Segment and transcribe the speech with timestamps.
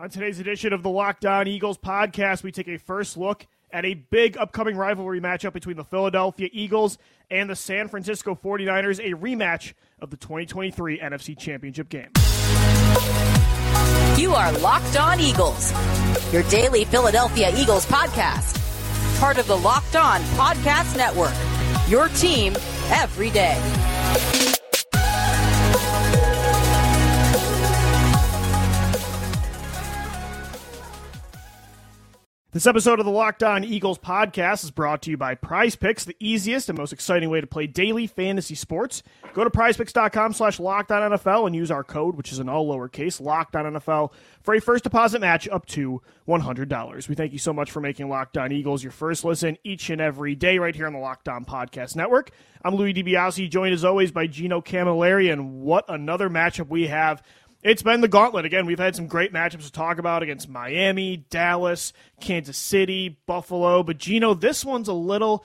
[0.00, 3.84] On today's edition of the Locked On Eagles podcast, we take a first look at
[3.84, 6.96] a big upcoming rivalry matchup between the Philadelphia Eagles
[7.30, 12.08] and the San Francisco 49ers, a rematch of the 2023 NFC Championship game.
[14.16, 15.70] You are Locked On Eagles,
[16.32, 18.56] your daily Philadelphia Eagles podcast.
[19.20, 21.34] Part of the Locked On Podcast Network,
[21.90, 22.56] your team
[22.90, 23.89] every day.
[32.52, 36.04] This episode of the Locked On Eagles podcast is brought to you by Prize Picks,
[36.04, 39.04] the easiest and most exciting way to play daily fantasy sports.
[39.34, 43.54] Go to prizepicks.com slash NFL and use our code, which is in all lowercase, Locked
[43.54, 44.10] On NFL,
[44.42, 47.08] for a first deposit match up to $100.
[47.08, 50.00] We thank you so much for making Locked On Eagles your first listen each and
[50.00, 52.32] every day right here on the Locked On Podcast Network.
[52.64, 57.22] I'm Louis DiBiase, joined as always by Gino Camilleri, and what another matchup we have
[57.62, 58.44] it's been the gauntlet.
[58.44, 63.82] Again, we've had some great matchups to talk about against Miami, Dallas, Kansas City, Buffalo.
[63.82, 65.44] But, Gino, this one's a little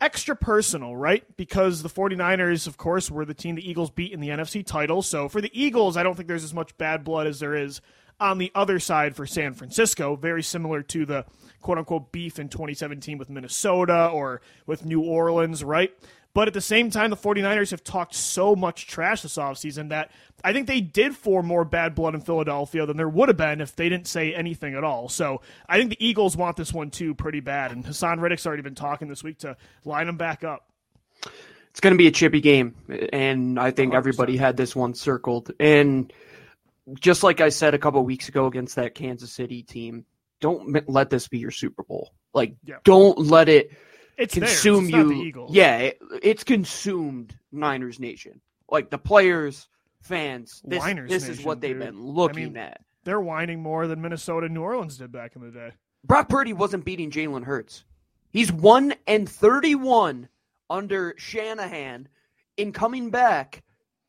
[0.00, 1.24] extra personal, right?
[1.36, 5.02] Because the 49ers, of course, were the team the Eagles beat in the NFC title.
[5.02, 7.80] So for the Eagles, I don't think there's as much bad blood as there is
[8.18, 10.16] on the other side for San Francisco.
[10.16, 11.24] Very similar to the
[11.60, 15.92] quote unquote beef in 2017 with Minnesota or with New Orleans, right?
[16.36, 20.10] But at the same time, the 49ers have talked so much trash this offseason that
[20.44, 23.62] I think they did form more bad blood in Philadelphia than there would have been
[23.62, 25.08] if they didn't say anything at all.
[25.08, 27.72] So I think the Eagles want this one too pretty bad.
[27.72, 30.68] And Haason Reddick's already been talking this week to line them back up.
[31.70, 32.74] It's going to be a chippy game.
[33.14, 33.96] And I think 100%.
[33.96, 35.52] everybody had this one circled.
[35.58, 36.12] And
[37.00, 40.04] just like I said a couple weeks ago against that Kansas City team,
[40.42, 42.12] don't let this be your Super Bowl.
[42.34, 42.76] Like, yeah.
[42.84, 43.70] don't let it
[44.16, 45.46] it's consume it's you.
[45.50, 48.40] Yeah, it, it's consumed Niners Nation.
[48.70, 49.68] Like the players,
[50.00, 50.62] fans.
[50.64, 51.86] This, Niners this Nation, is what they've dude.
[51.86, 52.80] been looking I mean, at.
[53.04, 55.70] They're whining more than Minnesota, New Orleans did back in the day.
[56.04, 57.84] Brock Purdy wasn't beating Jalen Hurts.
[58.30, 60.28] He's one and thirty-one
[60.68, 62.08] under Shanahan
[62.56, 63.62] in coming back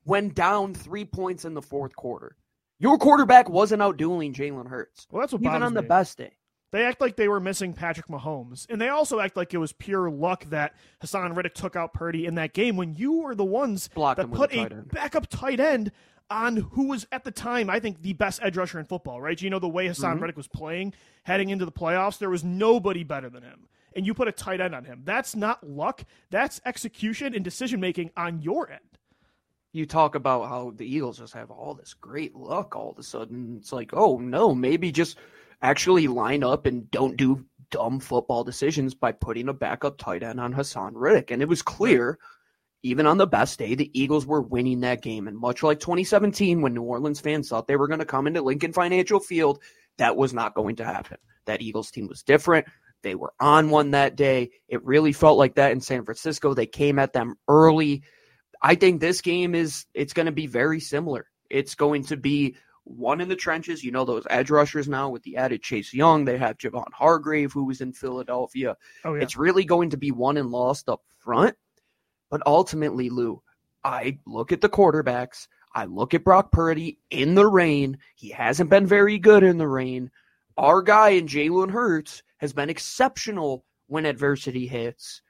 [0.04, 2.36] when down three points in the fourth quarter.
[2.80, 5.08] Your quarterback wasn't outdueling Jalen Hurts.
[5.12, 5.82] Well, that's what even on me.
[5.82, 6.34] the best day.
[6.72, 8.66] They act like they were missing Patrick Mahomes.
[8.70, 12.26] And they also act like it was pure luck that Haason Reddick took out Purdy
[12.26, 15.60] in that game when you were the ones Blocked that put a, a backup tight
[15.60, 15.92] end
[16.30, 19.42] on who was at the time, I think, the best edge rusher in football, right?
[19.42, 20.20] You know, the way Haason mm-hmm.
[20.20, 23.70] Reddick was playing heading into the playoffs, there was nobody better than him.
[23.96, 25.04] And you put a tight end on him.
[25.06, 26.04] That's not luck.
[26.30, 28.82] That's execution and decision making on your end.
[29.72, 33.04] You talk about how the Eagles just have all this great luck all of a
[33.04, 33.56] sudden.
[33.58, 35.18] It's like, oh no, maybe just–
[35.62, 40.40] actually line up and don't do dumb football decisions by putting a backup tight end
[40.40, 41.32] on Haason Reddick.
[41.32, 42.18] And it was clear,
[42.84, 45.28] even on the best day, the Eagles were winning that game.
[45.28, 48.42] And much like 2017, when New Orleans fans thought they were going to come into
[48.42, 49.62] Lincoln Financial Field,
[49.98, 51.18] that was not going to happen.
[51.46, 52.68] That Eagles team was different.
[53.04, 54.52] They were on one that day.
[54.68, 56.54] It really felt like that in San Francisco.
[56.54, 58.04] They came at them early.
[58.62, 61.28] I think this game is it's going to be very similar.
[61.50, 62.56] It's going to be
[62.88, 63.84] one in the trenches.
[63.84, 66.26] You know those edge rushers now with the added Chase Young.
[66.26, 68.76] They have Javon Hargrave, who was in Philadelphia.
[69.04, 69.24] Oh, yeah.
[69.24, 71.56] It's really going to be won and lost up front.
[72.30, 73.42] But ultimately, Lou,
[73.84, 75.48] I look at the quarterbacks.
[75.74, 77.98] I look at Brock Purdy in the rain.
[78.16, 80.10] He hasn't been very good in the rain.
[80.58, 85.22] Our guy in Jalen Hurts has been exceptional when adversity hits.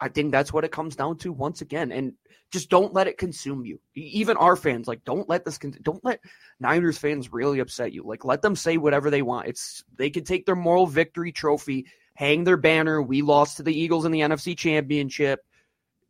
[0.00, 1.92] I think that's what it comes down to once again.
[1.92, 2.14] And
[2.50, 3.80] just don't let it consume you.
[3.94, 6.20] Even our fans, like, don't let this, con- don't let
[6.60, 8.02] Niners fans really upset you.
[8.04, 9.48] Like, let them say whatever they want.
[9.48, 13.02] It's, they can take their moral victory trophy, hang their banner.
[13.02, 15.44] We lost to the Eagles in the NFC Championship.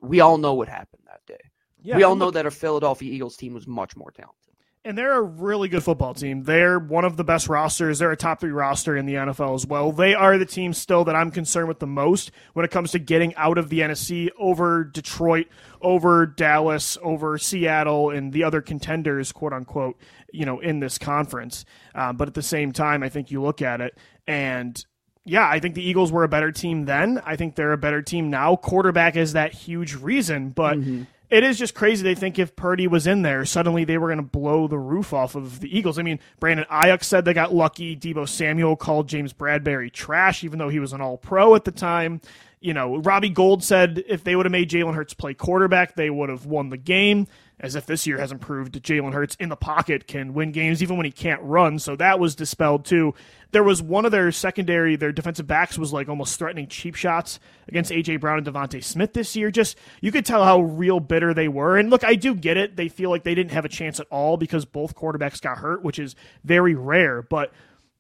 [0.01, 1.41] We all know what happened that day.
[1.83, 4.44] Yeah, we all know that a Philadelphia Eagles team was much more talented
[4.85, 6.43] and they're a really good football team.
[6.43, 7.99] They're one of the best rosters.
[7.99, 9.93] They're a top three roster in the NFL as well.
[9.93, 12.99] They are the team still that I'm concerned with the most when it comes to
[12.99, 15.47] getting out of the NFC over Detroit,
[15.81, 19.99] over Dallas, over Seattle, and the other contenders, quote unquote,
[20.33, 21.65] you know, in this conference.
[21.95, 23.97] Um, but at the same time, I think you look at it
[24.27, 24.85] and
[25.27, 27.23] yeah, I think the Eagles were a better team then.
[27.25, 28.57] I think they're a better team now.
[28.57, 32.03] Quarterback is that huge reason, but mm-hmm it is just crazy.
[32.03, 35.13] They think if Purdy was in there, suddenly they were going to blow the roof
[35.13, 35.99] off of the Eagles.
[35.99, 37.97] I mean, Brandon Aiyuk said they got lucky.
[37.97, 41.73] Deebo Samuel called James Bradberry trash, even though he was an All Pro at the
[41.73, 42.21] time.
[42.61, 46.09] You know, Robbie Gould said if they would have made Jalen Hurts play quarterback, they
[46.09, 47.27] would have won the game
[47.61, 50.97] as if this year hasn't proved Jalen Hurts in the pocket can win games even
[50.97, 51.79] when he can't run.
[51.79, 53.15] So that was dispelled too.
[53.53, 57.39] There was one of their secondary, their defensive backs was like almost threatening cheap shots
[57.69, 59.53] against AJ Brown and DeVonta Smith this year.
[59.53, 61.79] Just you could tell how real bitter they were.
[61.79, 62.75] And look, I do get it.
[62.77, 65.85] They feel like they didn't have a chance at all because both quarterbacks got hurt,
[65.85, 67.23] which is very rare.
[67.23, 67.53] But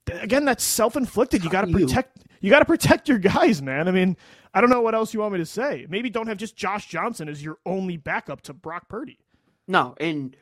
[0.08, 1.44] again, that's self inflicted.
[1.44, 2.18] You got to protect.
[2.40, 3.88] You got to protect your guys, man.
[3.88, 4.16] I mean,
[4.52, 5.86] I don't know what else you want me to say.
[5.88, 9.18] Maybe don't have just Josh Johnson as your only backup to Brock Purdy.
[9.66, 10.37] No, and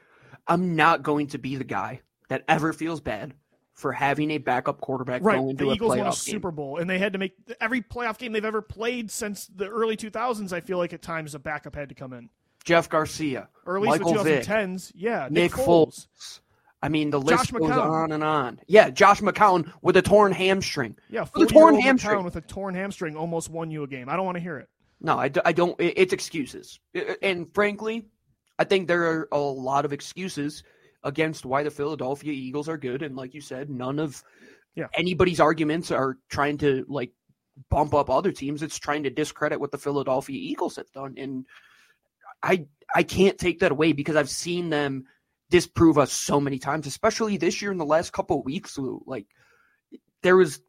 [0.46, 3.34] I'm not going to be the guy that ever feels bad
[3.74, 5.38] for having a backup quarterback Right.
[5.38, 6.12] go into The a Eagles won a game.
[6.12, 9.66] Super Bowl, and they had to make every playoff game they've ever played since the
[9.68, 10.52] early 2000s.
[10.52, 12.28] I feel like at times a backup had to come in,
[12.64, 14.92] Jeff Garcia, or at least Michael the Vick, 2010s.
[14.94, 16.06] Yeah, Nick Foles.
[16.06, 16.40] Foles.
[16.84, 17.90] I mean, the list Josh goes McCown.
[17.90, 18.60] on and on.
[18.66, 20.96] Yeah, Josh McCown with a torn hamstring.
[21.08, 22.18] Yeah, with a torn hamstring.
[22.18, 24.08] McCown with a torn hamstring almost won you a game.
[24.08, 24.68] I don't want to hear it.
[25.00, 25.76] No, I, d- I don't.
[25.78, 26.78] It's excuses.
[27.22, 28.06] And frankly,
[28.62, 30.62] I think there are a lot of excuses
[31.02, 33.02] against why the Philadelphia Eagles are good.
[33.02, 34.22] And like you said, none of
[34.76, 34.86] Yeah.
[34.94, 37.12] anybody's arguments are trying to like
[37.70, 38.62] bump up other teams.
[38.62, 41.14] It's trying to discredit what the Philadelphia Eagles have done.
[41.18, 41.44] And
[42.40, 45.06] I I can't take that away because I've seen them
[45.50, 48.78] disprove us so many times, especially this year in the last couple of weeks.
[48.78, 49.02] Lou.
[49.06, 49.26] Like
[50.22, 50.60] there was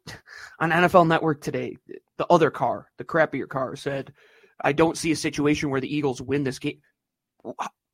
[0.58, 1.76] on NFL Network today,
[2.16, 4.12] the other car, the crappier car, said,
[4.60, 6.80] "I don't see a situation where the Eagles win this game."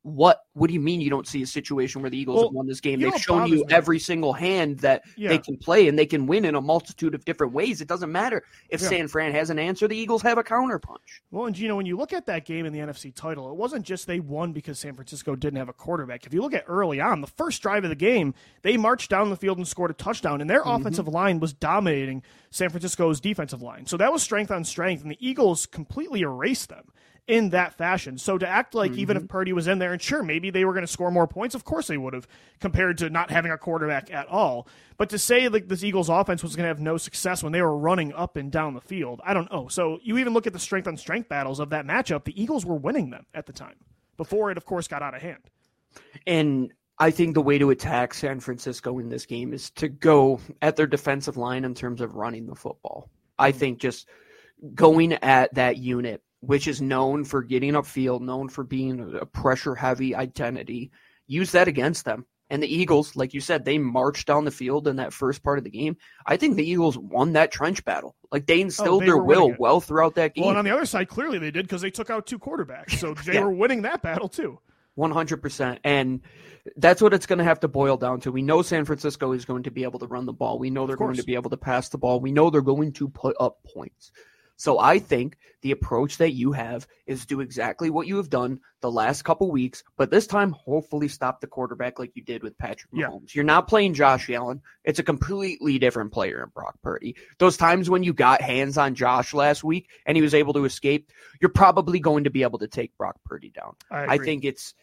[0.03, 0.41] What?
[0.53, 2.65] What do you mean you don't see a situation where the Eagles Well, have won
[2.67, 2.99] this game?
[2.99, 3.65] They've shown you me?
[3.69, 5.29] every single hand that Yeah.
[5.29, 7.81] they can play and they can win in a multitude of different ways.
[7.81, 8.89] It doesn't matter if Yeah.
[8.89, 10.97] San Fran has an answer; the Eagles have a counterpunch.
[11.29, 13.55] Well, and you know, when you look at that game in the NFC title, it
[13.55, 16.25] wasn't just they won because San Francisco didn't have a quarterback.
[16.25, 18.33] If you look at early on, the first drive of the game,
[18.63, 20.81] they marched down the field and scored a touchdown, and their Mm-hmm.
[20.81, 23.85] offensive line was dominating San Francisco's defensive line.
[23.85, 26.91] So that was strength on strength, and the Eagles completely erased them
[27.27, 28.17] in that fashion.
[28.17, 29.25] So to act like even Mm-hmm.
[29.25, 31.55] if Purdy was in there, and sure, maybe they were going to score more points,
[31.55, 32.27] of course they would have,
[32.59, 34.67] compared to not having a quarterback at all.
[34.97, 37.61] But to say like this Eagles offense was going to have no success when they
[37.61, 39.67] were running up and down the field, I don't know.
[39.67, 42.65] So you even look at the strength on strength battles of that matchup, the Eagles
[42.65, 43.75] were winning them at the time
[44.17, 45.43] before it, of course, got out of hand.
[46.27, 50.39] And I think the way to attack San Francisco in this game is to go
[50.61, 53.09] at their defensive line in terms of running the football.
[53.39, 54.07] I think just
[54.75, 59.75] going at that unit, which is known for getting upfield, known for being a pressure
[59.75, 60.91] heavy identity,
[61.27, 62.25] use that against them.
[62.49, 65.57] And the Eagles, like you said, they marched down the field in that first part
[65.57, 65.95] of the game.
[66.25, 68.13] I think the Eagles won that trench battle.
[68.29, 70.41] Like they oh, instilled they their will well throughout that game.
[70.41, 72.97] Well, and on the other side, clearly they did because they took out two quarterbacks.
[72.97, 73.45] So they Yeah.
[73.45, 74.59] were winning that battle too.
[74.95, 76.19] One hundred percent, and
[76.75, 78.31] that's what it's going to have to boil down to.
[78.33, 80.59] We know San Francisco is going to be able to run the ball.
[80.59, 82.19] We know they're going to be able to pass the ball.
[82.19, 84.11] We know they're going to put up points.
[84.61, 88.59] So I think the approach that you have is do exactly what you have done
[88.81, 92.55] the last couple weeks, but this time hopefully stop the quarterback like you did with
[92.59, 93.07] Patrick Yeah.
[93.07, 93.33] Mahomes.
[93.33, 94.61] You're not playing Josh Allen.
[94.83, 97.15] It's a completely different player in Brock Purdy.
[97.39, 100.65] Those times when you got hands on Josh last week and he was able to
[100.65, 101.09] escape,
[101.41, 103.73] you're probably going to be able to take Brock Purdy down.
[103.89, 104.75] I, I think it's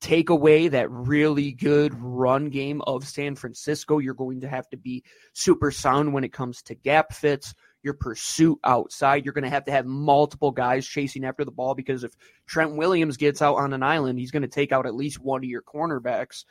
[0.00, 3.98] take away that really good run game of San Francisco.
[3.98, 5.02] You're going to have to be
[5.32, 9.24] super sound when it comes to gap fits, your pursuit outside.
[9.24, 12.12] You're going to have to have multiple guys chasing after the ball because if
[12.46, 15.42] Trent Williams gets out on an island, he's going to take out at least one
[15.42, 16.44] of your cornerbacks.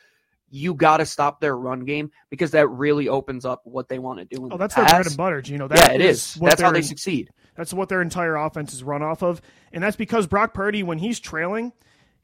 [0.50, 4.18] You got to stop their run game because that really opens up what they want
[4.18, 4.46] to do.
[4.46, 5.42] In Oh, the that's their bread and butter.
[5.44, 6.36] You know, Yeah, it is.
[6.36, 7.30] what That's how they succeed.
[7.54, 9.42] That's what their entire offense is run off of.
[9.72, 11.72] And that's because Brock Purdy, when he's trailing,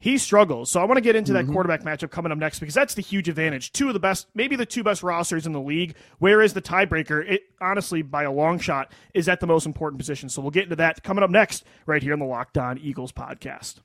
[0.05, 0.69] he struggles.
[0.69, 1.47] So I want to get into Mm-hmm.
[1.47, 3.71] that quarterback matchup coming up next because that's the huge advantage.
[3.71, 5.95] Two of the best, maybe the two best rosters in the league.
[6.19, 9.97] Where is the tiebreaker, it honestly, by a long shot, is at the most important
[9.97, 10.29] position.
[10.29, 13.13] So we'll get into that coming up next, right here on the Locked On Eagles
[13.13, 13.79] podcast.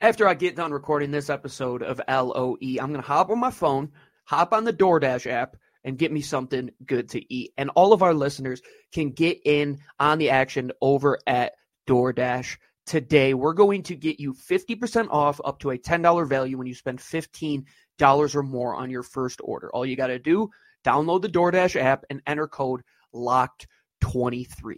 [0.00, 3.50] after I get done recording this episode of LOE, I'm going to hop on my
[3.50, 3.92] phone,
[4.24, 7.52] hop on the DoorDash app, and get me something good to eat.
[7.58, 8.62] And all of our listeners
[8.92, 11.52] can get in on the action over at
[11.86, 13.34] DoorDash today.
[13.34, 16.98] We're going to get you 50% off up to a $10 value when you spend
[16.98, 17.64] $15
[18.00, 19.70] or more on your first order.
[19.72, 20.50] All you got to do,
[20.84, 22.82] download the DoorDash app and enter code
[23.14, 24.74] LOCKED23.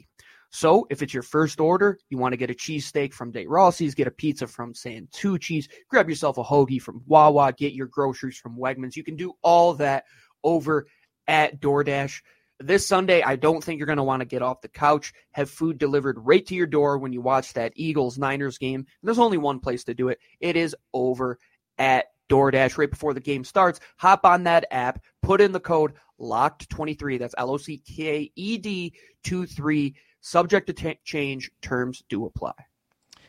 [0.51, 3.95] So if it's your first order, you want to get a cheesesteak from Day Rossi's,
[3.95, 8.57] get a pizza from Santucci's, grab yourself a hoagie from Wawa, get your groceries from
[8.57, 8.97] Wegmans.
[8.97, 10.05] You can do all that
[10.45, 10.87] over
[11.27, 12.23] at DoorDash.
[12.59, 15.13] This Sunday, I don't think you're going to want to get off the couch.
[15.33, 18.87] Have food delivered right to your door when you watch that Eagles Niners game.
[19.03, 20.19] There's only one place to do it.
[20.41, 21.39] It is over
[21.77, 23.81] at DoorDash right before the game starts.
[23.99, 27.19] Hop on that app, put in the code LOCKED23.
[27.19, 28.95] That's L O C K E D
[29.25, 29.95] 2 3.
[30.23, 32.55] Subject to ta change, terms do apply.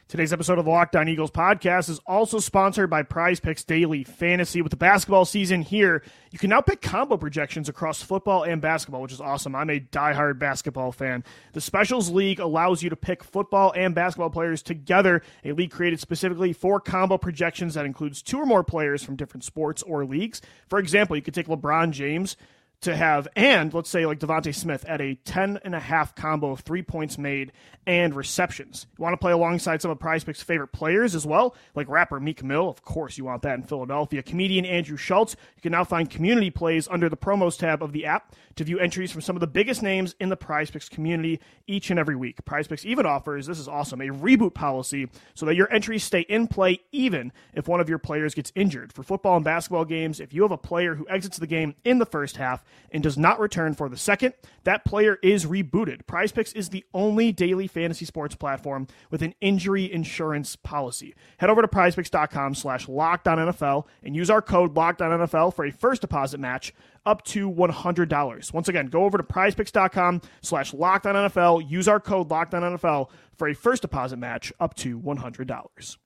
[0.09, 4.05] Today's episode of the Locked On Eagles podcast is also sponsored by Prize Picks Daily
[4.05, 4.61] Fantasy.
[4.61, 9.01] With the basketball season here, you can now pick combo projections across football and basketball,
[9.01, 9.53] which is awesome.
[9.53, 11.25] I'm a diehard basketball fan.
[11.51, 15.99] The Specials League allows you to pick football and basketball players together, a league created
[15.99, 20.41] specifically for combo projections that includes two or more players from different sports or leagues.
[20.69, 22.37] For example, you could take LeBron James
[22.81, 26.51] to have, and let's say like DeVonta Smith at a 10 and a half combo
[26.51, 27.51] of three points made
[27.87, 28.85] and receptions.
[28.97, 32.19] You want to play alongside some of Prize Picks' favorite players as well, like rapper
[32.19, 32.69] Meek Mill.
[32.69, 34.21] Of course, you want that in Philadelphia.
[34.21, 35.35] Comedian Andrew Schulz.
[35.55, 38.77] You can now find community plays under the promos tab of the app to view
[38.77, 42.15] entries from some of the biggest names in the Prize Picks community each and every
[42.15, 42.43] week.
[42.45, 46.21] Prize Picks even offers, this is awesome, a reboot policy so that your entries stay
[46.21, 48.91] in play even if one of your players gets injured.
[48.93, 51.99] For football and basketball games, if you have a player who exits the game in
[51.99, 54.33] the first half and does not return for the second,
[54.63, 56.05] that player is rebooted.
[56.07, 61.13] Prize Picks is the only daily fantasy sports platform with an injury insurance policy.
[61.37, 66.39] Head over to prizepicks.com slash NFL and use our code NFL for a first deposit
[66.39, 66.73] match
[67.05, 68.53] up to $100.
[68.53, 73.81] Once again, go over to prizepicks.com slash NFL, use our code NFL for a first
[73.81, 75.97] deposit match up to $100.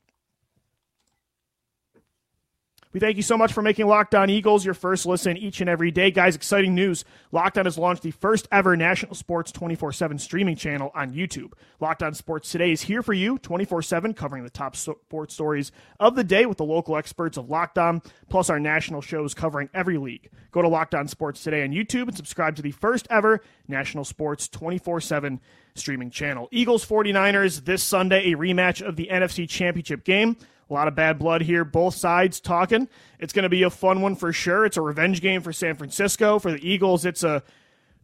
[2.93, 5.69] We thank you so much for making Locked On Eagles your first listen each and
[5.69, 6.11] every day.
[6.11, 7.05] Guys, exciting news.
[7.31, 11.53] Locked On has launched the first ever national sports 24 7 streaming channel on YouTube.
[11.79, 15.71] Locked On Sports Today is here for you 24 7, covering the top sports stories
[16.01, 19.69] of the day with the local experts of Locked On, plus our national shows covering
[19.73, 20.29] every league.
[20.51, 24.03] Go to Locked On Sports Today on YouTube and subscribe to the first ever national
[24.03, 25.39] sports 24 7
[25.75, 26.49] streaming channel.
[26.51, 30.35] Eagles 49ers this Sunday, a rematch of the NFC Championship game.
[30.71, 32.87] A lot of bad blood here, both sides talking.
[33.19, 34.65] It's going to be a fun one for sure.
[34.65, 36.39] It's a revenge game for San Francisco.
[36.39, 37.43] For the Eagles, it's a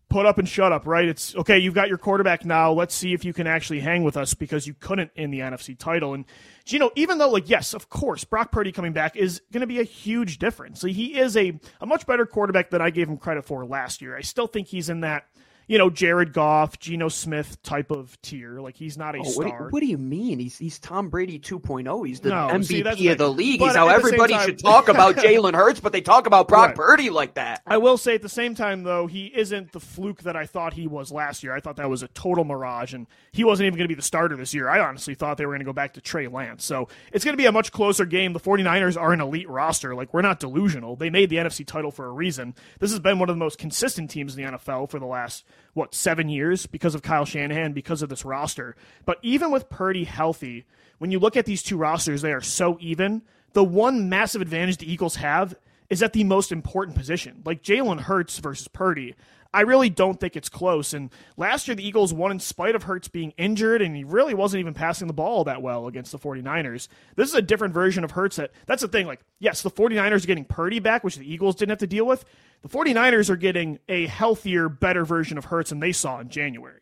[0.09, 1.07] put up and shut up, right?
[1.07, 2.73] It's okay, you've got your quarterback now.
[2.73, 5.77] Let's see if you can actually hang with us because you couldn't in the NFC
[5.77, 6.13] title.
[6.13, 6.25] And,
[6.65, 9.67] you know, even though, like, yes, of course, Brock Purdy coming back is going to
[9.67, 10.81] be a huge difference.
[10.81, 14.15] He is a, a much better quarterback than I gave him credit for last year.
[14.17, 15.25] I still think he's in that
[15.67, 18.61] you know, Jared Goff, Geno Smith type of tier.
[18.61, 19.43] Like he's not a oh, star.
[19.43, 20.39] What do, what do, you mean?
[20.39, 22.07] He's he's Tom Brady 2.0.
[22.07, 23.59] He's the no, MVP see, of the league.
[23.59, 26.75] He's how everybody time, should talk about Jalen Hurts, but they talk about Brock right.
[26.75, 27.61] Purdy like that.
[27.67, 30.73] I will say at the same time though, he isn't the fluke that I thought
[30.73, 31.53] he was last year.
[31.53, 34.01] I thought that was a total mirage, and he wasn't even going to be the
[34.01, 34.69] starter this year.
[34.69, 36.63] I honestly thought they were going to go back to Trey Lance.
[36.63, 38.31] So it's going to be a much closer game.
[38.31, 39.95] The 49ers are an elite roster.
[39.95, 40.95] Like we're not delusional.
[40.95, 42.55] They made the NFC title for a reason.
[42.79, 45.43] This has been one of the most consistent teams in the NFL for the last
[45.73, 48.75] what seven years because of Kyle Shanahan, because of this roster.
[49.05, 50.65] But even with Purdy healthy,
[50.97, 53.21] when you look at these two rosters, they are so even.
[53.53, 55.55] The one massive advantage the Eagles have
[55.89, 59.15] is at the most important position, like Jalen Hurts versus Purdy.
[59.57, 60.93] I really don't think it's close.
[60.93, 64.35] And last year, the Eagles won in spite of Hurts being injured, and he really
[64.35, 66.87] wasn't even passing the ball that well against the 49ers.
[67.15, 68.35] This is a different version of Hurts.
[68.35, 69.07] That, that's the thing.
[69.07, 72.05] Like, yes, the 49ers are getting Purdy back, which the Eagles didn't have to deal
[72.05, 72.23] with.
[72.61, 76.81] The 49ers are getting a healthier, better version of Hurts than they saw in January.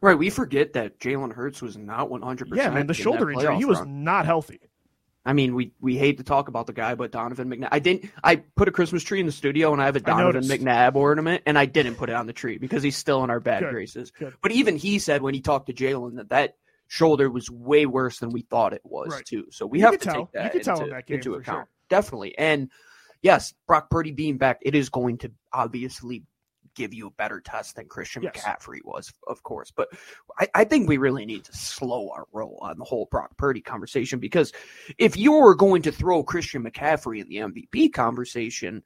[0.00, 0.16] Right.
[0.16, 2.56] We forget that Jalen Hurts was not 100%.
[2.56, 4.04] Yeah, man, the shoulder injury, he was run.
[4.04, 4.60] not healthy.
[5.26, 7.68] I mean, we we hate to talk about the guy, but Donovan McNabb.
[7.72, 8.10] I didn't.
[8.22, 11.42] I put a Christmas tree in the studio, and I have a Donovan McNabb ornament,
[11.46, 13.72] and I didn't put it on the tree because he's still in our bad Good.
[13.72, 14.12] graces.
[14.12, 14.34] Good.
[14.40, 16.56] But even he said when he talked to Jalen that that
[16.86, 19.24] shoulder was way worse than we thought it was right.
[19.24, 19.46] too.
[19.50, 20.14] So we you have to tell.
[20.26, 21.56] take that into, that into account.
[21.56, 21.68] Sure.
[21.90, 22.70] Definitely, and
[23.20, 26.22] yes, Brock Purdy being back, it is going to obviously
[26.76, 28.36] give you a better test than Christian yes.
[28.36, 29.72] McCaffrey was, of course.
[29.74, 29.88] But
[30.38, 33.60] I, I, think we really need to slow our roll on the whole Brock Purdy
[33.60, 34.52] conversation because
[34.98, 38.82] if you're going to throw Christian McCaffrey in the MVP conversation,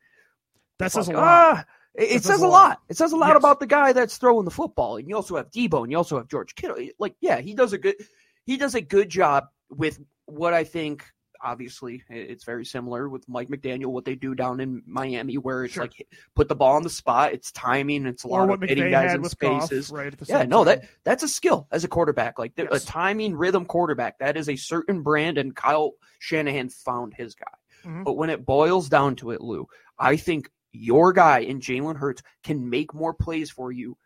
[0.78, 1.26] that says like, a lot.
[1.28, 2.50] Ah, it, it says a lot.
[2.50, 2.80] lot.
[2.88, 3.37] It says a lot yes.
[3.37, 4.97] about the guy that's throwing the football.
[4.97, 6.76] And you also have Deebo and you also have George Kittle.
[6.99, 7.97] Like, yeah, he does a good
[8.44, 11.04] he does a good job with what I think
[11.42, 15.75] obviously it's very similar with Mike McDaniel what they do down in Miami where it's
[15.75, 15.85] sure.
[15.85, 19.14] like put the ball on the spot it's timing it's a lot of hitting guys
[19.14, 20.78] in spaces right yeah no time.
[20.78, 22.68] that that's a skill as a quarterback like yes.
[22.70, 27.47] a timing rhythm quarterback that is a certain brand and Kyle Shanahan found his guy
[27.85, 28.02] mm-hmm.
[28.02, 29.66] but when it boils down to it Lou
[29.99, 33.97] I think your guy in Jalen Hurts can make more plays for you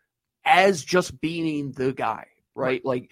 [0.43, 2.85] as just being the guy right, right.
[2.85, 3.11] like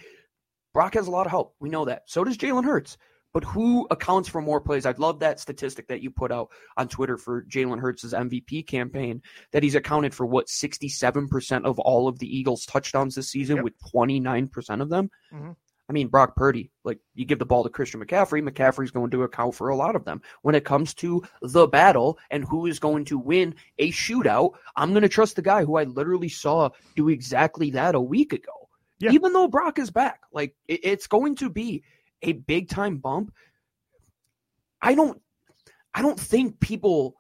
[0.73, 1.55] Brock has a lot of help.
[1.59, 2.03] We know that.
[2.07, 2.97] So does Jalen Hurts
[3.33, 4.85] but who accounts for more plays?
[4.85, 9.21] I'd love that statistic that you put out on Twitter for Jalen Hurts' MVP campaign
[9.51, 13.65] that he's accounted for what 67% of all of the Eagles' touchdowns this season yep.
[13.65, 15.09] with 29% of them.
[15.33, 15.51] Mm-hmm.
[15.89, 19.23] I mean, Brock Purdy, like you give the ball to Christian McCaffrey, McCaffrey's going to
[19.23, 20.21] account for a lot of them.
[20.41, 24.91] When it comes to the battle and who is going to win a shootout, I'm
[24.91, 28.69] going to trust the guy who I literally saw do exactly that a week ago.
[28.99, 29.11] Yeah.
[29.11, 31.83] Even though Brock is back, like it, it's going to be
[32.23, 33.33] a big time bump.
[34.81, 35.21] I don't
[35.93, 37.15] I don't think people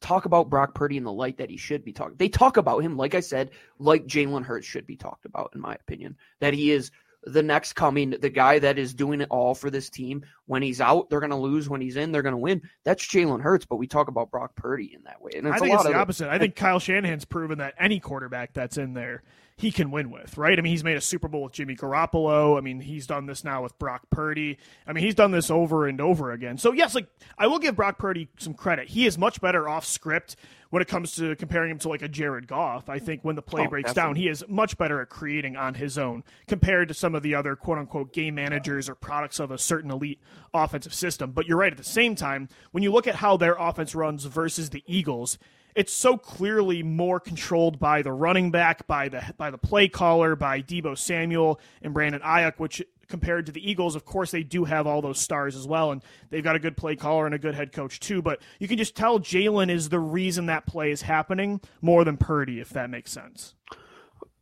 [0.00, 2.16] talk about Brock Purdy in the light that he should be talking.
[2.16, 5.60] They talk about him, like I said, like Jalen Hurts should be talked about, in
[5.60, 6.16] my opinion.
[6.40, 6.90] That he is
[7.24, 10.24] the next coming, the guy that is doing it all for this team.
[10.46, 11.68] When he's out, they're going to lose.
[11.68, 12.62] When he's in, they're going to win.
[12.84, 15.32] That's Jalen Hurts, but we talk about Brock Purdy in that way.
[15.36, 16.28] And I think it's the opposite.
[16.28, 19.22] I think Kyle Shanahan's proven that any quarterback that's in there
[19.58, 20.58] he can win with, right?
[20.58, 22.58] I mean, he's made a Super Bowl with Jimmy Garoppolo.
[22.58, 24.58] I mean, he's done this now with Brock Purdy.
[24.86, 26.58] I mean, he's done this over and over again.
[26.58, 27.08] So, yes, like
[27.38, 28.88] I will give Brock Purdy some credit.
[28.88, 30.36] He is much better off script
[30.68, 32.90] when it comes to comparing him to like a Jared Goff.
[32.90, 34.20] I think when the play oh, breaks definitely.
[34.20, 37.34] down, he is much better at creating on his own compared to some of the
[37.34, 40.20] other quote unquote game managers or products of a certain elite
[40.52, 41.30] offensive system.
[41.30, 44.24] But you're right at the same time, when you look at how their offense runs
[44.26, 45.38] versus the Eagles,
[45.76, 50.34] it's so clearly more controlled by the running back, by the by the play caller,
[50.34, 54.64] by Deebo Samuel and Brandon Aiyuk, which compared to the Eagles, of course they do
[54.64, 57.38] have all those stars as well, and they've got a good play caller and a
[57.38, 58.22] good head coach too.
[58.22, 62.16] But you can just tell Jalen is the reason that play is happening more than
[62.16, 63.54] Purdy, if that makes sense.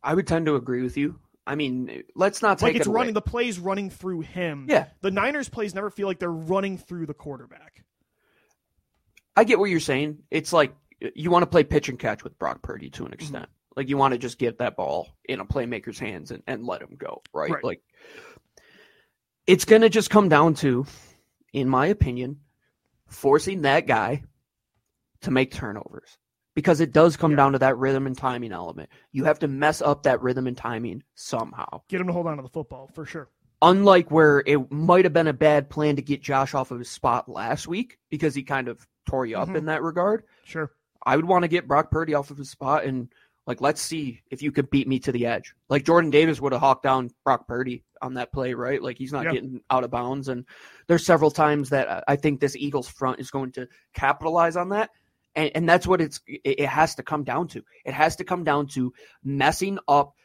[0.01, 1.19] I would tend to agree with you.
[1.45, 4.67] I mean, let's not take like it's it running the plays running through him.
[4.69, 7.83] Yeah, the Niners plays never feel like they're running through the quarterback.
[9.35, 10.23] I get what you're saying.
[10.31, 13.13] It's like you want to play pitch and catch with Brock Purdy to an mm-hmm.
[13.13, 13.43] extent.
[13.43, 13.73] Mm-hmm.
[13.77, 16.81] Like you want to just get that ball in a playmaker's hands and, and let
[16.81, 17.51] him go, right?
[17.51, 17.63] right.
[17.63, 17.81] Like
[19.45, 20.85] it's gonna just come down to,
[21.51, 22.39] in my opinion,
[23.07, 24.23] forcing that guy
[25.21, 26.17] to make turnovers.
[26.53, 27.37] Because it does come yeah.
[27.37, 28.89] down to that rhythm and timing element.
[29.11, 31.81] You have to mess up that rhythm and timing somehow.
[31.89, 33.27] Get him to hold on to the football for sure.
[33.61, 36.89] Unlike where it might have been a bad plan to get Josh off of his
[36.89, 39.57] spot last week because he kind of tore you up mm-hmm.
[39.57, 40.23] in that regard.
[40.45, 40.71] Sure.
[41.05, 43.09] I would want to get Brock Purdy off of his spot and
[43.47, 45.53] like let's see if you could beat me to the edge.
[45.69, 48.81] Like Jordan Davis would have hawked down Brock Purdy on that play, right?
[48.81, 50.27] Like he's not getting out of bounds.
[50.29, 50.45] And
[50.87, 54.89] there's several times that I think this Eagles front is going to capitalize on that.
[55.35, 57.63] And, and that's what it's it has to come down to.
[57.83, 58.93] It has to come down to
[59.23, 60.15] messing up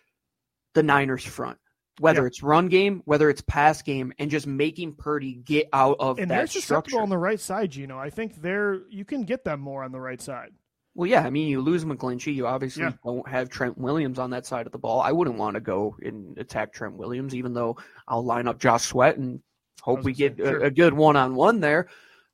[0.75, 1.59] the Niners front.
[1.99, 6.19] Whether it's run game, whether it's pass game, and just making Purdy get out of
[6.19, 7.99] and that they're susceptible on the right side, Gino.
[7.99, 10.53] I think they're you can get them more on the right side.
[10.95, 12.35] Well, yeah, I mean, you lose McGlinchey.
[12.35, 12.93] You obviously yeah.
[13.05, 15.01] don't have Trent Williams on that side of the ball.
[15.01, 17.77] I wouldn't want to go and attack Trent Williams, even though
[18.09, 19.41] I'll line up Josh Sweat and
[19.81, 20.63] hope we get sure.
[20.63, 21.89] a, a, good one on one there.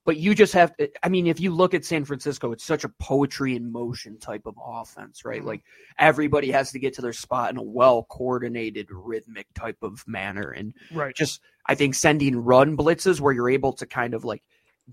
[0.06, 2.84] But you just have to, I mean, if you look at San Francisco, it's such
[2.84, 5.38] a poetry in motion type of offense, right?
[5.38, 5.48] Mm-hmm.
[5.48, 5.62] Like
[5.98, 10.50] everybody has to get to their spot in a well coordinated, rhythmic type of manner.
[10.50, 11.14] And right.
[11.14, 14.44] just, I think sending run blitzes where you're able to kind of like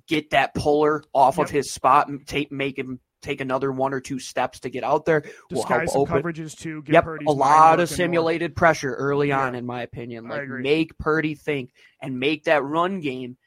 [0.08, 1.46] get that puller off yep.
[1.46, 4.84] of his spot and take, make him take another one or two steps to get
[4.84, 5.24] out there.
[5.50, 6.84] will help open coverages too.
[6.88, 8.56] yep, Purdy's a lot of simulated more.
[8.56, 9.48] pressure early yeah.
[9.48, 10.28] on, in my opinion.
[10.28, 13.38] Like make Purdy think and make that run game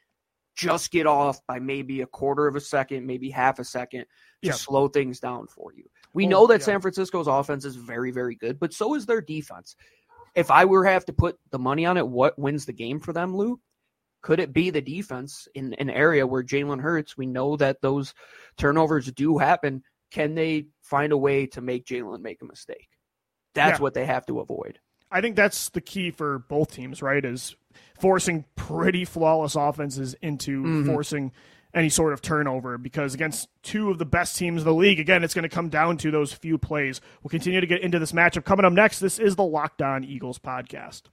[0.55, 4.05] just get off by maybe a quarter of a second, maybe half a second
[4.43, 5.83] to slow things down for you.
[6.13, 6.65] We know that yeah.
[6.65, 9.75] San Francisco's offense is very, very good, but so is their defense.
[10.35, 12.99] If I were to have to put the money on it, what wins the game
[12.99, 13.59] for them, Lou?
[14.21, 18.13] Could it be the defense in an area where Jalen Hurts, we know that those
[18.57, 19.83] turnovers do happen.
[20.11, 22.89] Can they find a way to make Jalen make a mistake?
[23.53, 23.83] That's yeah.
[23.83, 24.79] what they have to avoid.
[25.09, 27.23] I think that's the key for both teams, right?
[27.23, 27.55] Is
[27.99, 30.85] forcing pretty flawless offenses into mm-hmm.
[30.91, 31.31] forcing
[31.73, 35.23] any sort of turnover because against two of the best teams in the league, again,
[35.23, 37.01] it's going to come down to those few plays.
[37.21, 38.45] We'll continue to get into this matchup.
[38.45, 41.03] Coming up next, this is the Locked On Eagles podcast.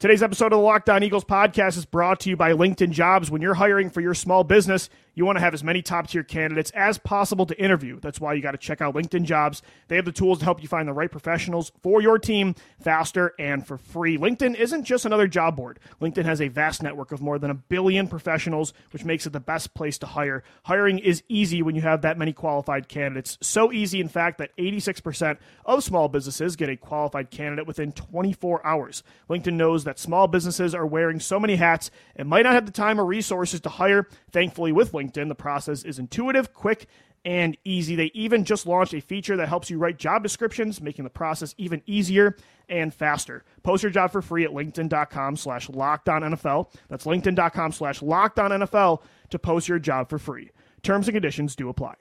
[0.00, 3.32] Today's episode of the Locked On Eagles podcast is brought to you by LinkedIn Jobs.
[3.32, 6.22] When you're hiring for your small business, you want to have as many top tier
[6.22, 7.98] candidates as possible to interview.
[7.98, 9.62] That's why you got to check out LinkedIn Jobs.
[9.88, 13.34] They have the tools to help you find the right professionals for your team faster
[13.36, 14.16] and for free.
[14.16, 15.80] LinkedIn isn't just another job board.
[16.00, 19.40] LinkedIn has a vast network of more than a billion professionals, which makes it the
[19.40, 20.44] best place to hire.
[20.62, 23.38] Hiring is easy when you have that many qualified candidates.
[23.40, 28.64] So easy, in fact, that 86% of small businesses get a qualified candidate within 24
[28.64, 29.02] hours.
[29.28, 32.72] LinkedIn knows that small businesses are wearing so many hats and might not have the
[32.72, 34.06] time or resources to hire.
[34.30, 35.28] Thankfully, with LinkedIn, LinkedIn.
[35.28, 36.86] The process is intuitive, quick,
[37.24, 37.94] and easy.
[37.96, 41.54] They even just launched a feature that helps you write job descriptions, making the process
[41.58, 42.36] even easier
[42.68, 43.44] and faster.
[43.62, 46.72] Post your job for free at linkedin.com slash NFL.
[46.88, 50.50] That's linkedin.com slash NFL to post your job for free.
[50.82, 51.94] Terms and conditions do apply.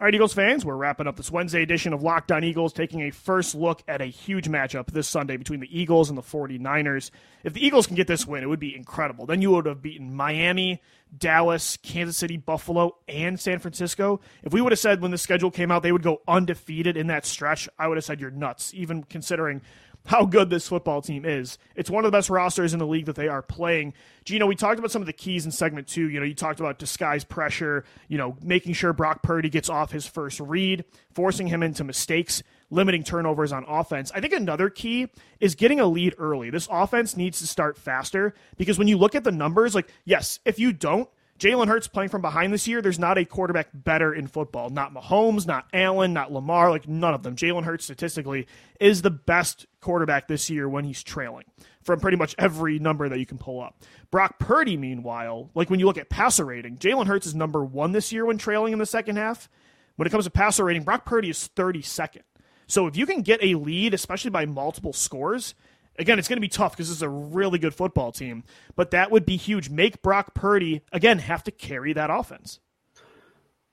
[0.00, 3.02] All right, Eagles fans, we're wrapping up this Wednesday edition of Locked On Eagles, taking
[3.02, 7.10] a first look at a huge matchup this Sunday between the Eagles and the 49ers.
[7.42, 9.26] If the Eagles can get this win, it would be incredible.
[9.26, 10.80] Then you would have beaten Miami,
[11.18, 14.20] Dallas, Kansas City, Buffalo, and San Francisco.
[14.44, 17.08] If we would have said when the schedule came out they would go undefeated in
[17.08, 19.62] that stretch, I would have said you're nuts, even considering
[20.06, 21.58] how good this football team is.
[21.76, 23.92] It's one of the best rosters in the league that they are playing.
[24.24, 26.08] Gino, we talked about some of the keys in segment two.
[26.08, 29.92] You know, you talked about disguise pressure, you know, making sure Brock Purdy gets off
[29.92, 34.10] his first read, forcing him into mistakes, limiting turnovers on offense.
[34.14, 35.08] I think another key
[35.40, 36.50] is getting a lead early.
[36.50, 40.40] This offense needs to start faster because when you look at the numbers, like, yes,
[40.44, 44.12] if you don't, Jalen Hurts playing from behind this year, there's not a quarterback better
[44.12, 44.70] in football.
[44.70, 47.36] Not Mahomes, not Allen, not Lamar, like none of them.
[47.36, 48.48] Jalen Hurts statistically
[48.80, 51.44] is the best quarterback this year when he's trailing
[51.82, 53.80] from pretty much every number that you can pull up.
[54.10, 57.92] Brock Purdy, meanwhile, like when you look at passer rating, Jalen Hurts is number one
[57.92, 59.48] this year when trailing in the second half.
[59.94, 62.22] When it comes to passer rating, Brock Purdy is 32nd.
[62.66, 65.54] So if you can get a lead, especially by multiple scores,
[65.98, 68.44] Again, it's going to be tough because this is a really good football team,
[68.76, 69.68] but that would be huge.
[69.68, 72.60] Make Brock Purdy, again, have to carry that offense.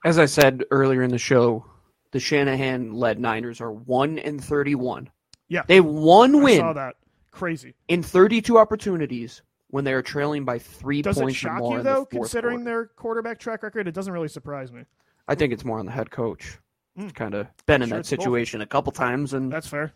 [0.04, 1.64] As I said earlier in the show,
[2.10, 5.08] the Shanahan led Niners are 1 and 31.
[5.48, 5.62] Yeah.
[5.66, 6.56] They one win.
[6.60, 6.96] I saw that.
[7.30, 7.74] Crazy.
[7.88, 12.04] In 32 opportunities when they are trailing by three Does points it shock you, though,
[12.06, 12.64] considering quarter.
[12.64, 13.86] their quarterback track record?
[13.86, 14.82] It doesn't really surprise me.
[15.28, 16.58] I think it's more on the head coach.
[16.98, 17.14] Mm.
[17.14, 18.20] Kind of been in Sure, that it's both.
[18.20, 19.92] situation a couple times and That's fair.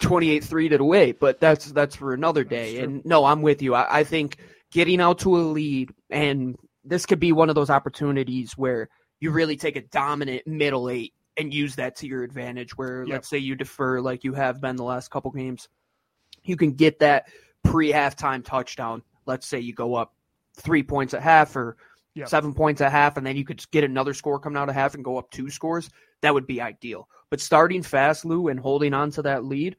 [0.00, 2.78] 28-3 to the way, but that's that's for another day.
[2.80, 3.74] And no, I'm with you.
[3.74, 4.36] I, I think
[4.72, 8.88] getting out to a lead, and this could be one of those opportunities where
[9.20, 12.76] you really take a dominant middle eight and use that to your advantage.
[12.76, 13.12] Where Yep.
[13.12, 15.68] let's say you defer like you have been the last couple games,
[16.44, 17.28] you can get that
[17.64, 19.02] pre halftime touchdown.
[19.26, 20.14] Let's say you go up
[20.54, 21.76] three points at half or
[22.14, 22.28] Yep.
[22.28, 24.94] seven points at half, and then you could get another score coming out of half
[24.94, 25.88] and go up two scores.
[26.22, 27.08] That would be ideal.
[27.30, 29.76] But starting fast, Lou, and holding on to that lead,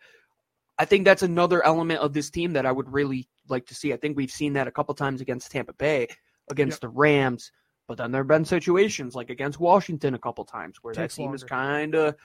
[0.77, 3.91] I think that's another element of this team that I would really like to see.
[3.91, 6.07] I think we've seen that a couple times against Tampa Bay,
[6.49, 6.81] against Yep.
[6.81, 7.51] the Rams,
[7.87, 11.21] but then there have been situations like against Washington a couple times where Takes that
[11.21, 12.15] team has kind of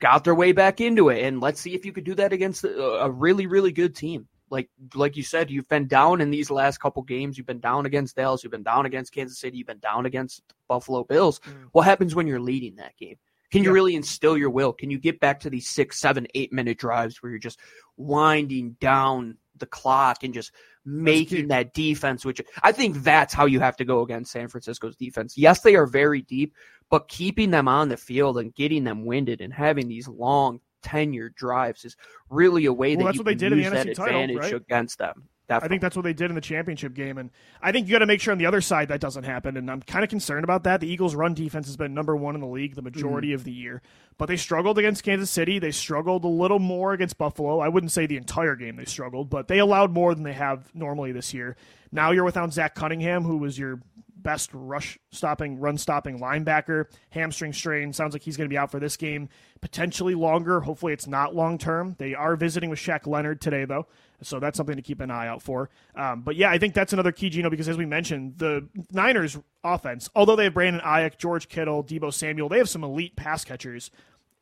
[0.00, 1.22] got their way back into it.
[1.22, 4.26] And let's see if you could do that against a, a really, really good team.
[4.50, 7.38] Like like you said, you've been down in these last couple games.
[7.38, 8.42] You've been down against Dallas.
[8.42, 9.58] You've been down against Kansas City.
[9.58, 11.38] You've been down against Buffalo Bills.
[11.38, 11.68] Mm.
[11.70, 13.16] What happens when you're leading that game?
[13.50, 13.74] Can you Yeah.
[13.74, 14.72] really instill your will?
[14.72, 17.58] Can you get back to these six, seven, eight minute drives where you're just
[17.96, 20.52] winding down the clock and just
[20.84, 22.24] making that defense?
[22.24, 25.36] Which I think that's how you have to go against San Francisco's defense.
[25.36, 26.54] Yes, they are very deep,
[26.90, 31.28] but keeping them on the field and getting them winded and having these long tenure
[31.30, 31.96] drives is
[32.30, 34.34] really a way Well, that that's you what they can did in the NFC title,
[34.36, 34.52] right?
[34.54, 35.28] against them.
[35.50, 38.00] I think that's what they did in the championship game, and I think you got
[38.00, 39.56] to make sure on the other side that doesn't happen.
[39.56, 40.80] And I'm kind of concerned about that.
[40.80, 43.34] The Eagles' run defense has been number one in the league the majority mm.
[43.34, 43.82] of the year,
[44.18, 45.58] but they struggled against Kansas City.
[45.58, 47.58] They struggled a little more against Buffalo.
[47.58, 50.74] I wouldn't say the entire game they struggled, but they allowed more than they have
[50.74, 51.56] normally this year.
[51.92, 53.80] Now you're without Zach Cunningham, who was your
[54.22, 56.86] best rush stopping, run stopping linebacker.
[57.10, 57.92] Hamstring strain.
[57.92, 59.28] Sounds like he's going to be out for this game,
[59.60, 60.60] potentially longer.
[60.60, 61.96] Hopefully, it's not long term.
[61.98, 63.86] They are visiting with Shaq Leonard today, though.
[64.22, 65.70] So that's something to keep an eye out for.
[65.94, 69.38] Um, but yeah, I think that's another key, Gino, because as we mentioned, the Niners
[69.64, 73.44] offense, although they have Brandon Aiyuk, George Kittle, Deebo Samuel, they have some elite pass
[73.44, 73.90] catchers.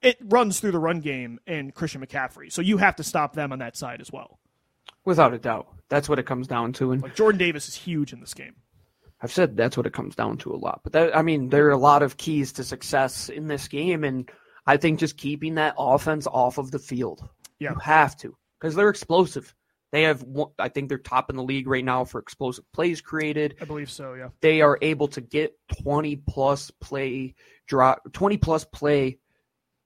[0.03, 2.53] It runs through the run game and Christian McCaffrey.
[2.53, 4.38] So you have to stop them on that side as well.
[5.05, 5.69] Without a doubt.
[5.88, 6.93] That's what it comes down to.
[6.93, 8.55] And Like Jordan Davis is huge in this game.
[9.21, 10.81] I've said that's what it comes down to a lot.
[10.85, 14.05] But that, I mean, there are a lot of keys to success in this game,
[14.05, 14.31] and
[14.67, 17.29] I think just keeping that offense off of the field.
[17.59, 17.71] Yeah.
[17.71, 19.55] You have to because they're explosive.
[19.90, 20.24] They have,
[20.59, 23.57] I think they're top in the league right now for explosive plays created.
[23.61, 24.29] I believe so, yeah.
[24.40, 27.35] They are able to get twenty plus play
[27.66, 29.18] drop, twenty plus play,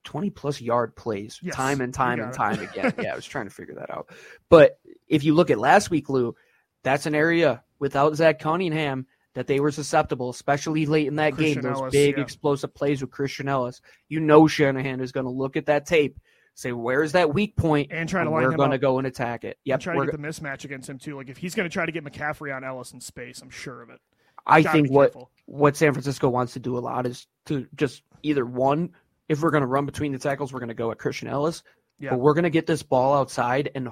[0.03, 2.35] twenty plus yard plays Yes, time and time and it.
[2.35, 2.93] time again.
[2.99, 4.09] yeah, I was trying to figure that out.
[4.49, 6.35] But if you look at last week, Lou,
[6.83, 11.61] that's an area without Zach Cunningham that they were susceptible, especially late in that Christian
[11.61, 11.71] game.
[11.71, 12.23] Those Elliss, big yeah.
[12.23, 13.81] explosive plays with Christian Elliss.
[14.09, 16.19] You know Shanahan is going to look at that tape,
[16.55, 17.53] say, "Where's that weak?
[17.57, 17.63] And
[18.09, 19.57] try to and line we're going to go and attack it.
[19.57, 21.15] And Yep, try to get the mismatch against him too.
[21.15, 23.81] Like if he's going to try to get McCaffrey on Elliss in space, I'm sure
[23.81, 23.99] of it.
[24.45, 25.31] I think what careful.
[25.45, 28.91] what San Francisco wants to do a lot is to just either one,
[29.29, 31.63] if we're going to run between the tackles, we're going to go at Christian Elliss,
[31.99, 32.09] Yeah.
[32.11, 33.89] but we're going to get this ball outside and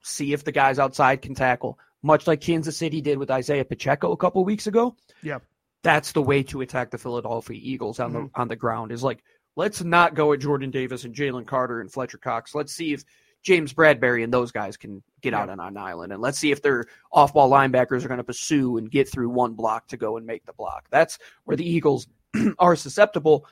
[0.00, 4.12] see if the guys outside can tackle, much like Kansas City did with Isaiah Pacheco
[4.12, 4.96] a couple weeks ago.
[5.22, 5.38] Yeah.
[5.82, 8.24] That's the way to attack the Philadelphia Eagles on Mm-hmm.
[8.34, 8.90] the on the ground.
[8.90, 9.22] Is like
[9.58, 12.54] let's not go at Jordan Davis and Jalen Carter and Fletcher Cox.
[12.54, 13.04] Let's see if
[13.42, 16.62] James Bradberry and those guys can get out on an island, and let's see if
[16.62, 20.24] their off-ball linebackers are going to pursue and get through one block to go and
[20.24, 20.86] make the block.
[20.90, 22.06] That's where the Eagles
[22.60, 23.46] are susceptible.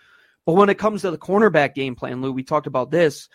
[0.44, 3.28] But when it comes to the cornerback game plan, Lou, we talked about this.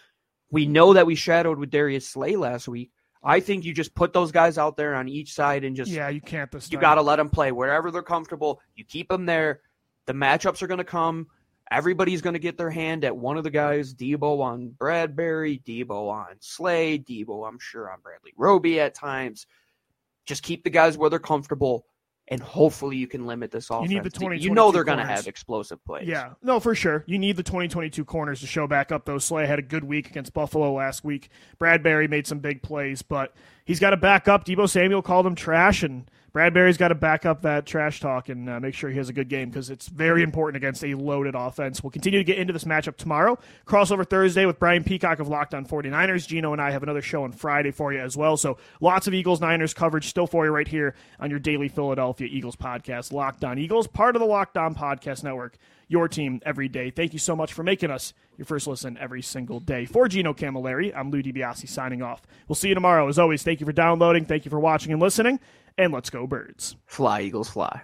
[0.50, 2.92] We know that we shadowed with Darius Slay last week.
[3.22, 6.08] I think you just put those guys out there on each side and just yeah,
[6.08, 6.50] you can't.
[6.70, 8.62] You got to let them play wherever they're comfortable.
[8.76, 9.60] You keep them there.
[10.08, 11.28] The matchups are going to come.
[11.72, 13.94] Everybody's going to get their hand at one of the guys.
[13.94, 19.48] Deebo on Bradberry, Deebo on Slay, Deebo, I'm sure on Bradley Roby at times.
[20.26, 21.86] Just keep the guys where they're comfortable
[22.32, 23.92] and hopefully you can limit this offense.
[23.92, 26.08] You need the 20, You know they're going to have explosive plays.
[26.08, 27.04] Yeah, no, for sure.
[27.06, 29.04] You need the 2022 corners to show back up.
[29.04, 31.30] Though Slay had a good week against Buffalo last week.
[31.60, 33.34] Bradbury made some big plays, but
[33.66, 34.46] he's got to back up.
[34.46, 38.50] Deebo Samuel called him trash, and Bradberry's got to back up that trash talk and
[38.50, 41.36] uh, make sure he has a good game because it's very important against a loaded
[41.36, 41.84] offense.
[41.84, 43.38] We'll continue to get into this matchup tomorrow.
[43.66, 46.26] Crossover Thursday with Brian Peacock of Locked On 49ers.
[46.26, 48.38] Gino and I have another show on Friday for you as well.
[48.38, 52.30] So lots of Eagles Niners coverage still for you right here on your daily Philadelphia
[52.32, 55.58] Eagles podcast, Locked On Eagles, part of the Locked On Podcast Network
[55.92, 56.90] your team every day.
[56.90, 59.86] Thank you so much for making us your first listen every single day.
[59.86, 62.22] For Gino Camilleri, I'm Lou DiBiase signing off.
[62.48, 63.08] We'll see you tomorrow.
[63.08, 65.40] As always, thank you for downloading, thank you for watching and listening,
[65.78, 66.78] and let's go birds.
[66.86, 67.82] Fly, Eagles, fly.